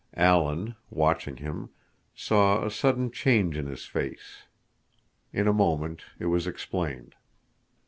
[0.17, 1.69] Alan, watching him,
[2.15, 4.45] saw a sudden change in his face.
[5.31, 7.13] In a moment it was explained.